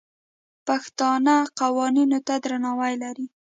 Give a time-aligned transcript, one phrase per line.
[0.67, 3.25] پښتانه قوانینو ته درناوی لري.